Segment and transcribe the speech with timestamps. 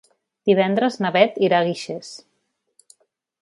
[0.49, 2.11] Divendres na Beth irà a Guixers.